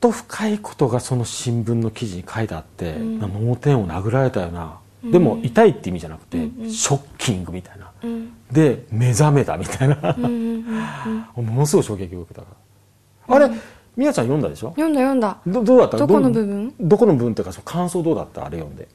[0.00, 3.18] と深いことがその新聞の記事に書いてあって、うん。
[3.20, 5.10] 脳天を殴られたようなうん。
[5.10, 6.70] でも痛いって意味じゃなくて、うんうん。
[6.70, 7.90] ショッキングみたいな。
[8.02, 8.32] うん。
[8.52, 9.96] で目覚めたみたいな、
[11.34, 12.48] ものすごい衝撃を受けたか
[13.28, 13.50] ら、あれ
[13.96, 14.68] みやちゃん読んだでしょ？
[14.70, 15.38] 読んだ読んだ。
[15.46, 15.96] どどうだった？
[15.96, 16.74] どこの部分？
[16.78, 18.44] どこの部分っていうかその感想どうだった？
[18.44, 18.86] あれ読んで。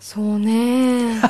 [0.00, 1.16] そうね。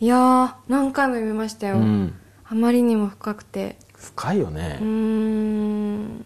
[0.00, 2.14] いやー何回も読みましたよ、うん。
[2.44, 6.24] あまりにも深くて深いよね、うーん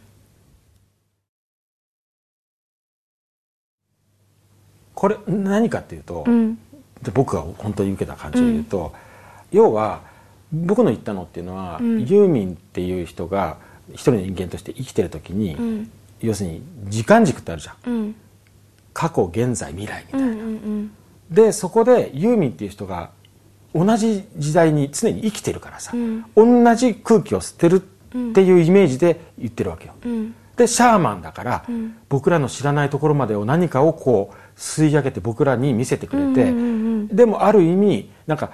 [4.95, 6.55] これ何かっていうと、うん。
[7.03, 8.95] で僕が本当に受けた感じを言うと、
[9.53, 10.01] 要は
[10.53, 12.01] 僕の言ったのっていうのは、うん。
[12.07, 13.59] ユーミンっていう人が
[13.93, 15.91] 一人の人間として生きてる時に、うん。
[16.21, 17.93] 要するに時間軸ってあるじゃん。
[17.93, 18.15] うん。
[18.95, 20.91] 過去現在未来みたいな、うんうん。
[21.31, 23.11] でそこでユーミンっていう人が
[23.77, 26.25] 同じ時代に常に生きてるからさ、うん。
[26.35, 30.35] 同じ空気を吸ってるっていうイメージで言ってるわけよ、うん。
[30.57, 31.97] でシャーマンだから、うん。
[32.09, 38.51] 僕らの知らないところまでを何かをこう吸い上げて僕らに見せてくれて、うんうんうんでもある意味なんか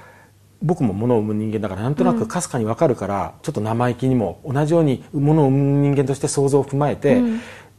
[0.60, 7.20] 僕も物を生む人間だからなんとなくかすかに分かるから、ちょっと生意気にも同じように物を生む人間として想像を踏まえて、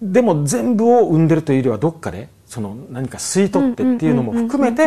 [0.01, 4.84] でも全部を生んでるというよりはどっかでその何か吸い取ってっていうのも含めて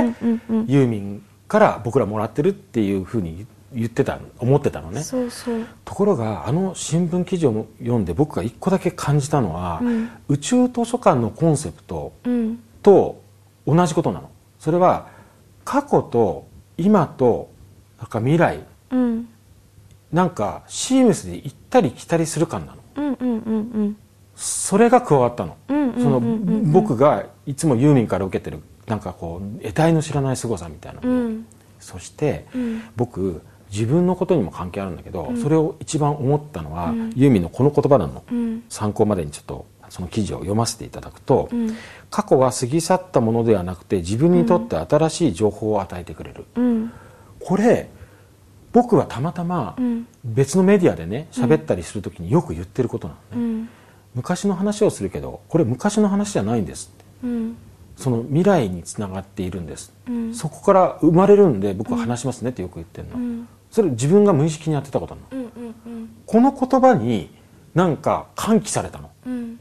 [0.66, 5.02] ユーミンから僕らもらってるっていうふうに言ってた思ってたのね。
[5.02, 5.66] そうそう。
[5.85, 10.11] ところがあの新聞記事を読んで僕が一個だけ感じたのは、うん。
[10.28, 12.59] 宇宙図書館のコンセプトうん。
[12.82, 13.20] と
[13.66, 14.30] 同じことなの。
[14.59, 15.09] それは
[15.64, 16.46] 過去と
[16.78, 17.50] 今と
[17.98, 18.61] なんか未来。
[18.90, 19.28] うん。
[20.12, 22.78] なんかシームスで行ったり来たりする感なの。
[22.96, 23.96] うんうんうんうん。
[24.37, 31.01] それが加わったの、その僕がいつもユーミンから受けてるなんかこう得体の知らない凄さみたいな。
[31.01, 31.46] もの、うん。
[31.81, 32.83] そして、うん。
[32.96, 35.42] 僕自分のことにも関係あるんだけど、うん。
[35.42, 37.12] それを一番思ったのは、うん。
[37.14, 38.62] ユーミンのこの言葉なの、うん。
[38.68, 41.75] 参考までにちょっとその記事を読ませていただくと、うん。
[42.11, 46.92] 過去は過ぎ去ったものではなくて自分にとって新しい情報を与えてくれる、うん。
[47.40, 47.88] これ
[48.72, 50.07] 僕はたまたまうん。
[50.25, 53.68] 別のメディアでね喋ったりする時によく言ってることなのね、うん。
[54.14, 57.05] 昔の話をするけどこれ昔の話じゃないんですって。
[57.25, 57.57] うん
[58.06, 60.32] その未来につながっているんです、うん。
[60.32, 63.48] そこから生まれるんで僕は話しますねってよく言ってるの、うん。
[63.68, 65.26] それ自分が無意識にやってたことなの。
[65.32, 67.34] うんうんこの言葉に
[67.74, 69.10] なんか喚起されたの。
[69.26, 69.58] うん。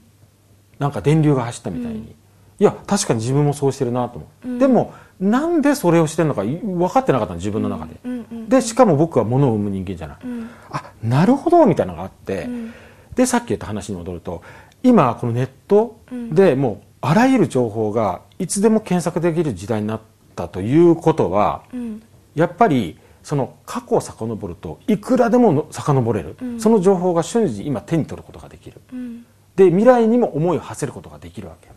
[0.78, 2.06] なんか電流が走ったみたいに、うん。
[2.06, 2.14] い
[2.60, 4.60] や確かに自分もそうしてるなと思う、うん。
[4.60, 10.50] でもなんでそれをしてるのかい分かってなかったの自分の中で、うんうんでしかも僕は物を生む人間じゃない、うん。
[10.70, 12.74] あなるほどみたいなのがあって、うん。
[13.16, 14.44] でさっき言った話に戻ると
[14.84, 16.00] 今このネット
[16.32, 20.02] でもうあらゆる情報がいつでも検索できる時代になっ
[20.36, 22.02] たということはうん。
[22.34, 26.60] やっぱりその過去を遡るといくらでもの遡れる、うん。
[26.60, 28.82] その情報が瞬時に今手に取ることができる。
[28.92, 29.26] うん。
[29.56, 31.70] で未来にも思いを馳せることができるわけ。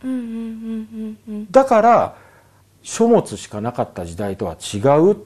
[1.50, 2.16] だから
[2.82, 4.78] 書物しかなかった時代とは違
[5.10, 5.16] う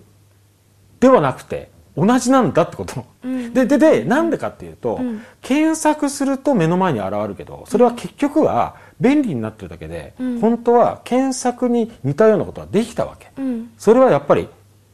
[0.98, 3.54] ではなくて同じなんだってこと、うん。
[3.54, 5.22] でででなんでかっていうと、うん。
[5.40, 10.40] 検索すると目の前に現るけどそれは結局は便利になってるだけで、うん。
[10.40, 13.30] 本当は検索に似たようなことはできたわけ。
[13.36, 13.70] うん。
[13.76, 14.48] それはやっぱり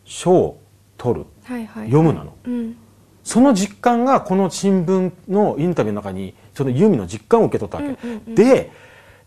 [0.05, 0.61] 書を
[0.97, 1.87] 取るはいはい。
[1.87, 2.33] 読むなの。
[2.44, 2.77] うん。
[3.23, 8.73] その実感がこの新聞のインタビューの中にそのユーミンの実感を受け取ったわけ、で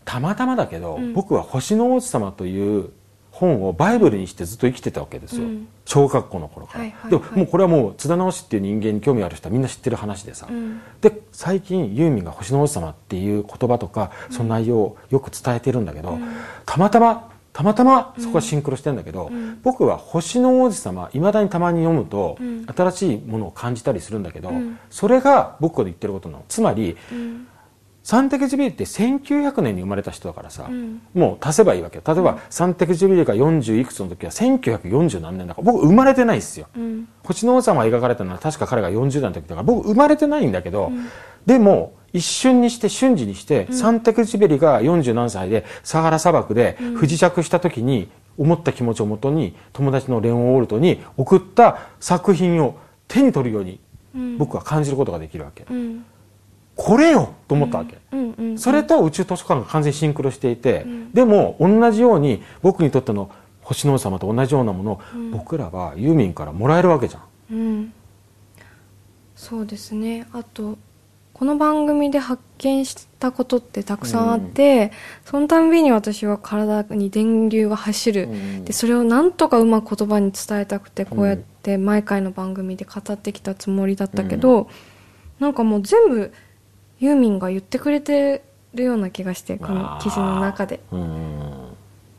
[0.04, 1.12] たまたまだけど、うん。
[1.12, 2.90] 僕は「星の王子様」という
[3.32, 5.66] 本をバイブルにしてずっと生きてたわけですよ、うん。
[5.86, 7.22] 小学校の頃から、はいはいはい。
[7.22, 10.80] でももうこれはもう津田直しっていう人間に興味ある人はみんな知ってる話でさ、うん。
[11.00, 16.22] で最近ユーミンが「星の王子様」っていう言葉とかその内容をよく伝えてるんだけど、うん。
[16.66, 19.58] たまたまたまたまそこはシンクロしてるんだけど、うん。
[19.62, 22.66] 僕は「星の王子様」いまだにたまに読むと、うん。
[22.66, 24.78] 新しいものを感じたりするんだけど、うん。
[24.90, 26.44] それが僕が言ってることなの。
[26.48, 27.46] つまりうん
[28.02, 31.02] サンテクジュビリって1900年に生まれた人だからさ、うん。
[31.14, 32.02] もう足せばいいわけよ。
[32.06, 36.66] 例えば、サンテクジュビリが40いくつの時は1940何年だから僕生まれてないですよ。
[36.76, 37.08] うん。
[37.22, 41.08] 星の王様が描かれたのは確か彼が40代の時だから僕生まれてないんだけど、ん。
[41.46, 53.78] でも一瞬にして瞬時にして、サンテクジュベリが40何歳でサハラ砂漠で不時着した時に思った気持ちをもとに友達のレオン・オールトに送った作品を手に取るように
[54.14, 54.38] うん。
[54.38, 56.04] 僕は感じることができるわけ、うん
[56.74, 58.30] これよと思ったわけ、うん。
[58.32, 61.12] うんそれと宇宙図書館が完全にシンクロしていて、ん。
[61.12, 63.30] でも同じように僕にとっての
[63.60, 67.22] 星の王様と同じようなものを、僕らはユーミンからもらえるわけじゃん。
[67.54, 67.92] うん。
[69.36, 70.26] そうですね。
[70.32, 70.78] あと
[71.32, 74.92] この番組で発見したことってたくさんあって、
[75.24, 78.64] そのたんびに私は体に電流が走る、うん。
[78.64, 84.68] でそれをなんとかうまく言葉に伝えたくてこうやって毎回の番組で語ってきたつもりだったけど、
[85.40, 86.32] なんかもう全部
[87.02, 90.80] ユーミンが言ってくれてるような気がしてこの記事の中で。
[90.92, 91.68] うん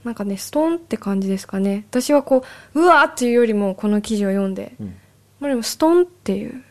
[0.03, 1.85] なんかねストンって感じですかね。
[1.89, 2.43] 私はこ
[2.73, 4.95] ううわーっていうよりもこの記事を読んで、うん。
[5.39, 6.61] まあでもストンっていう。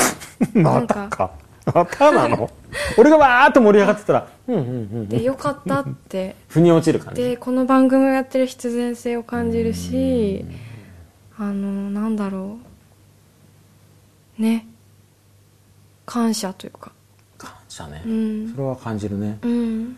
[0.58, 1.30] またか。
[1.66, 2.50] またなの？
[2.96, 4.28] 俺がわーっと盛り上がってたら。
[4.48, 6.34] うんうんうんでよかったって。
[6.48, 7.22] 腑に落ちる感じ。
[7.22, 10.46] でこの番組をやってる必然性を感じるし
[11.36, 12.56] あのなんだろ
[14.38, 14.42] う。
[14.42, 14.66] ね。
[16.06, 16.92] 感謝というか
[17.78, 18.52] 感謝ね、うん。
[18.52, 19.38] それは感じるね。
[19.42, 19.96] うん。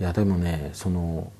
[0.00, 1.32] いやでもねその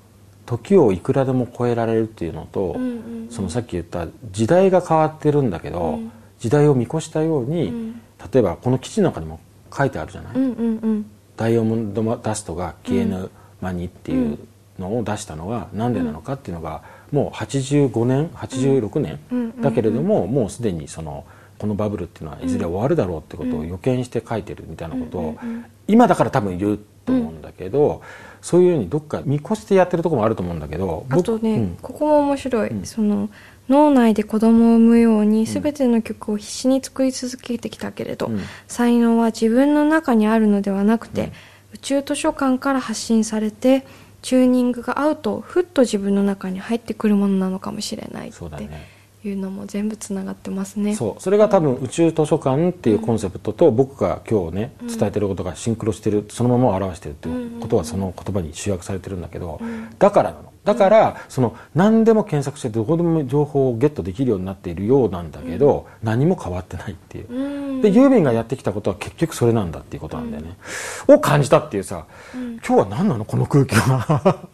[0.47, 6.11] 時をいくらでも超えられるっていうのと、うんうんそのさっき言った時代が変わってるんだけど、うん。
[6.39, 8.01] 時代を見越したように、うん。
[8.33, 9.39] 例えばこの記事の中にも
[9.77, 11.11] 書いてあるじゃない、うんうんうん。
[11.37, 14.39] ダイヤモンドダストが消えぬ間にっていう
[14.79, 19.61] のを出したのが何でなのかっていうのがもう85年86年うん。
[19.61, 21.27] だけれどももうすでにその
[21.59, 25.39] このバブルっていうのはいずれ終わるだろうってことを予見して書いてるみたいなことを
[25.87, 28.03] 今だから多分言うと思うんだけど
[28.41, 31.79] そういうようにどっか見越してやってるところもあると思うんだけどあとね、うん。
[31.83, 32.87] ここも面白い、うん。
[32.87, 33.29] その
[33.69, 38.41] 脳内で子供を産むように全ての曲を必死に作り続けてきたけれど、うん。
[38.67, 41.33] 才能は自分の中にあるのではなくて、
[41.75, 43.85] 宇宙図書館から発信されて
[44.23, 48.37] チューニングが合うとふっと自分の中に入ってくるものなのかもしれないって。
[48.37, 48.98] そうだね
[49.29, 50.95] いうのも全部つながってますね。
[50.95, 51.23] そう。
[51.23, 59.61] それが多分宇宙図書館っていうコンセプトと僕が今日ね伝えてることがシンクロしてるそのまま表してるっていうことはその言葉に集約されてるんだけど
[59.99, 60.53] だからなの。
[60.65, 67.33] だからその何でも検索してどこでも情報をゲットできるようになっているようなんだけど何も変わってないっていう。
[67.33, 67.81] うん。
[67.81, 70.57] でユーミンがやってきたことは結局それなんだっていうことなんだよね、
[71.07, 74.49] を感じたっていうさ、今日は何なのこの空気は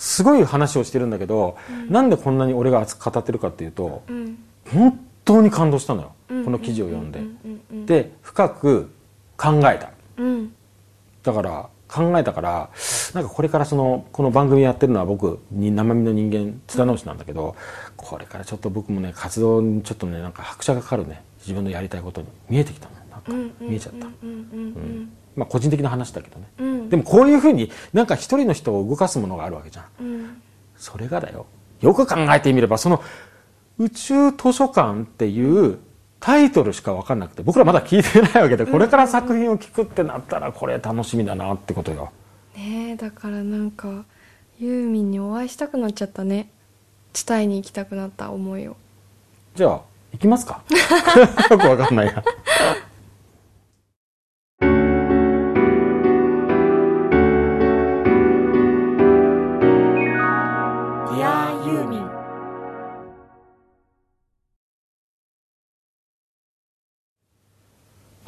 [0.00, 1.58] すごい話をしてるんだけど、
[1.90, 4.38] なんでこんなに俺が熱く語ってるかっていうとうん。
[4.72, 6.44] 本当に感動したのよ、うん。
[6.46, 8.90] この記事を読んで、うんうんで深く
[9.36, 9.90] 考えた。
[10.16, 10.54] うん。
[11.22, 12.70] だから考えたから
[13.12, 17.54] なんかこれからそのこの番組やってるのは僕に生身の人間津田直しなんだけど
[17.96, 21.22] これからちょっと僕もね活動にちょっとねなんか拍車がかかるね。
[21.40, 22.28] 自分のやりたいことに。
[22.48, 22.94] 見えてきたの。
[23.10, 26.88] なんかうんうん見えちゃった、うんうんまあ個人的な話だけどね、うん。
[26.90, 29.86] でもこういうふうになんか一人の人を動かすものがあるわけじゃん。
[30.00, 30.42] うん。
[30.76, 31.46] それがだよ。
[31.80, 33.02] よく考えてみればその
[33.78, 35.78] 宇宙図書館っていう
[36.20, 42.12] タイトルしか分かんなくて僕らまだ聞いてないわけでこれから作品を聞くってなったらこれ楽しみだなってことよ。
[42.54, 44.04] ねえだからなんか
[44.58, 46.50] ユーミンにお会いしたくなっちゃったね。
[47.12, 48.76] 伝えに行きたくなった思いを。
[49.54, 49.80] じゃあ
[50.12, 50.62] 行きますか。
[51.50, 52.22] よく分かんないや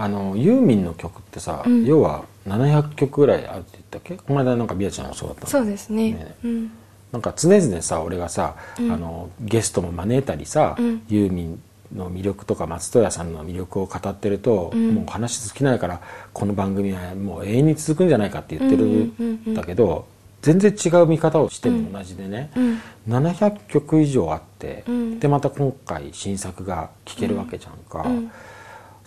[0.02, 1.84] あのユーミンの曲ってさ、うん。
[1.84, 4.16] 要は700曲ぐらいあるって言ったっけ？
[4.16, 5.46] この間なんかビアちゃんもそうだったの。
[5.48, 6.10] そうですね。
[6.10, 6.34] ね。
[6.42, 6.70] うん。
[7.12, 8.90] なんか常々さ俺がさ、うん。
[8.90, 11.02] あのゲストも招いたりさ、うん。
[11.08, 11.62] ユーミン
[11.94, 14.94] の魅力とか松任谷さんの魅力を語ってると、うん。
[14.96, 16.00] もう話尽きないから
[16.32, 20.08] この番組はもう永遠に続くんじゃないかって言ってるうんだけど、
[20.40, 22.80] 全然違う見方をしても同じでね、うん。
[23.08, 25.20] 700曲以上あって、うん。
[25.20, 28.04] でまた今回新作が聴けるわけじゃんか。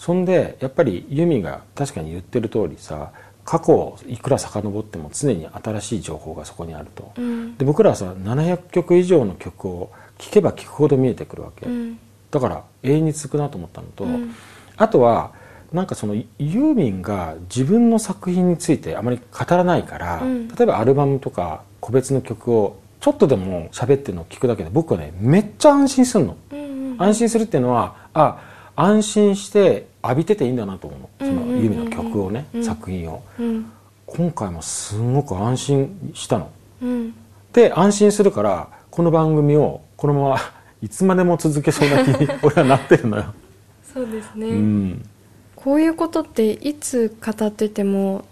[0.10, 3.12] うんそんでやっぱりユーミンが確かに言ってる通りさ
[3.44, 7.58] 過去をいくら遡っても常に新しい情報がそこにあると、うん。
[7.58, 12.00] で僕らはさ700曲以上の曲を聴けば聴くほど見えてくるわけ、うん。
[12.30, 14.36] だから永遠に続くなと思ったのと、うん。
[14.78, 15.32] あとは
[15.74, 20.48] なんかそのユーミンが自分の作品についてあまり語らないから、うん。
[20.50, 26.38] 例えばアルバムとか個別の曲をちょっとでも喋ってるのを聞くだけで僕はねめっちゃ安心するの。
[26.52, 26.96] うん。
[27.00, 31.10] 安心するっていうのはあ安心して浴びてていいんだなと思うの。
[31.20, 32.64] そのユーミンの曲をね、うん。
[32.64, 33.24] 作品を。
[33.40, 33.72] うん。
[34.06, 36.52] 今回もすごく安心したの。
[36.82, 37.14] うん。
[37.56, 40.38] で安心するからこの番組をこのまま
[40.84, 43.34] いつまでも続けそうな気に俺はなってるのよ、
[43.94, 45.10] そうですね、うん。
[45.56, 48.26] こういうことっていつ語ってても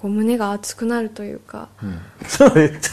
[0.00, 1.68] こう胸が熱くなるというか。
[1.82, 2.00] うん。
[2.26, 2.88] ちょっと待って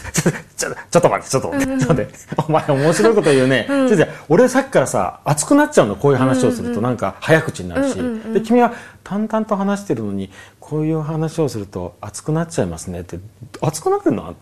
[0.58, 1.66] ちょっと待ってちょっと待って。
[1.66, 2.14] ちょっと待って。
[2.46, 4.06] お前面白いこと言うね、うん。
[4.28, 8.72] 俺さっきからさ熱くなっちゃうのこういう話をするうんうんとなんか早口になるし、うんうんうんで君は
[9.04, 10.30] 淡々と話してるのに
[10.60, 13.00] こういう話をすると熱くなっちゃいますね。
[13.00, 13.18] って
[13.62, 14.34] 熱くなってんの？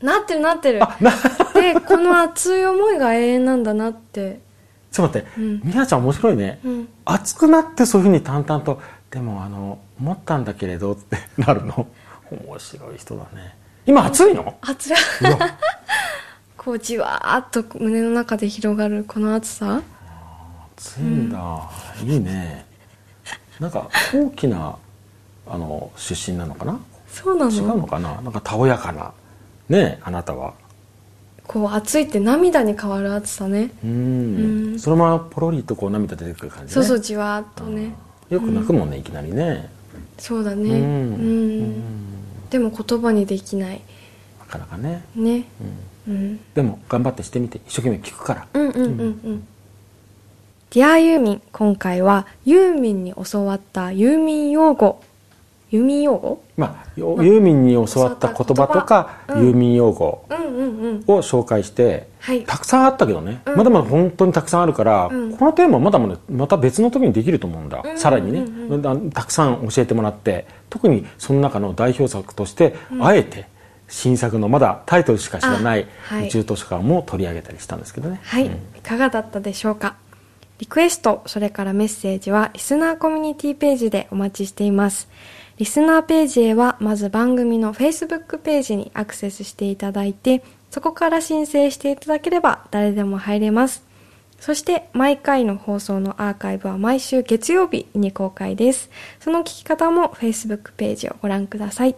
[0.00, 0.80] なってるなってる。
[1.52, 4.40] でこの熱い思いが永遠なんだなって。
[4.90, 5.44] ちょっと待って、う
[5.82, 5.86] ん。
[5.86, 6.88] ちゃん面白いね、うん。
[7.04, 11.86] 熱くなってそういうふうに淡々とでもあの思ったんだけれどってなるの？
[12.30, 13.54] 面白い人だね。
[13.86, 14.56] 今熱いの？
[14.62, 14.96] 熱い。
[16.56, 19.82] こうじわーっと胸の中で広がるこの熱さ。
[20.76, 21.70] 熱いんだ、
[22.02, 22.64] いいね。
[23.60, 24.76] なんか大きな
[25.46, 26.80] あの出身なのかな？
[27.08, 28.20] そうな違うののかな？
[28.22, 29.12] なんかたおやかな。
[29.68, 30.54] ねあなたは。
[31.46, 33.70] こう熱いって涙に変わる熱さね。
[33.84, 34.70] うん。
[34.70, 34.78] うん。
[34.78, 36.72] そのままポロリとこう涙出てくる感じね。
[36.72, 37.94] そうそうじわーっとね。
[38.30, 39.68] よく泣くもんね、いきなりね。
[40.16, 40.70] そうだね。
[40.70, 41.62] ううん。
[41.62, 42.13] ん
[42.50, 43.80] でも言葉にできない。
[44.40, 45.44] なかなかね、ね。
[46.06, 46.40] うん、うん。
[46.54, 48.46] でも頑張ってしてみて一生懸命聞くから。
[48.52, 49.46] うんうんうんうん。
[50.70, 55.03] ディアユーミン今回はユーミンに教わったユーミン用語
[55.74, 56.40] ユーミン用語？
[56.56, 59.46] まあ、よユーミンに教わった言葉とか、うん。
[59.46, 60.28] ユーミン用語を
[61.18, 62.44] 紹介して、はい。
[62.44, 63.56] たくさんあったけどね、うん。
[63.56, 65.36] まだまだ本当にたくさんあるから、うん。
[65.36, 73.46] このテーマまだまだまた別の時にできると思うんだ、うんさらにね、たくさん教えてもらって特にその中の代表作として、あえて
[73.88, 75.88] 新作のまだタイトルしか知らない。
[76.26, 78.20] 宇宙図書館も取り上げたりしたんですけどね。
[78.22, 78.52] はい、うん。
[78.52, 79.96] いかがだったでしょうか？
[80.60, 85.08] リクエスト、それからメッセージはリスナーコミュニティページでお待ちしています。
[85.56, 93.84] リスナーページへはまず番組の Facebook ページにアクセスしていただいて、そこから申請していただければ誰でも入れます。
[94.40, 98.90] そして毎回の放送のアーカイブは毎週月曜日に公開です。
[99.20, 101.94] その聞き方も Facebook ページをご覧ください。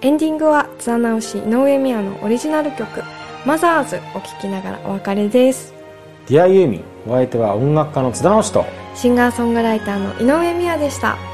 [0.00, 3.02] エンディングは津田直し井上美也のオリジナル曲
[3.44, 5.74] マザーズを聴きながらお別れです。
[6.28, 11.31] ディアユーミンお相手は音楽家の津田直人シンガーソングライターの井上美也でした。